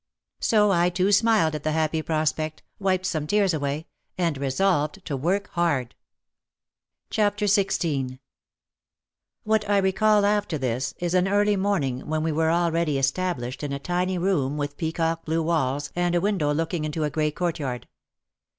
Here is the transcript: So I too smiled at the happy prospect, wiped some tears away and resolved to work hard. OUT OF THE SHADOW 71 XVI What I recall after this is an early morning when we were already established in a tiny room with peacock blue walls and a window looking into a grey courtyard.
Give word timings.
So 0.39 0.71
I 0.71 0.89
too 0.89 1.11
smiled 1.11 1.53
at 1.53 1.63
the 1.63 1.73
happy 1.73 2.01
prospect, 2.01 2.63
wiped 2.79 3.05
some 3.05 3.27
tears 3.27 3.53
away 3.53 3.85
and 4.17 4.35
resolved 4.35 5.05
to 5.05 5.15
work 5.15 5.49
hard. 5.49 5.93
OUT 7.15 7.33
OF 7.33 7.37
THE 7.37 7.45
SHADOW 7.45 7.45
71 7.71 8.05
XVI 8.15 8.19
What 9.43 9.69
I 9.69 9.77
recall 9.77 10.25
after 10.25 10.57
this 10.57 10.95
is 10.97 11.13
an 11.13 11.27
early 11.27 11.55
morning 11.55 12.07
when 12.07 12.23
we 12.23 12.31
were 12.31 12.49
already 12.49 12.97
established 12.97 13.61
in 13.61 13.71
a 13.71 13.77
tiny 13.77 14.17
room 14.17 14.57
with 14.57 14.75
peacock 14.77 15.23
blue 15.23 15.43
walls 15.43 15.91
and 15.95 16.15
a 16.15 16.19
window 16.21 16.51
looking 16.51 16.83
into 16.83 17.03
a 17.03 17.11
grey 17.11 17.29
courtyard. 17.29 17.87